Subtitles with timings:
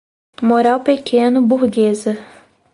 [0.49, 2.13] moral pequeno-burguesa